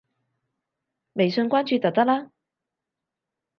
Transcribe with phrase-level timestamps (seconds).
[1.13, 2.31] 微信關注就得啦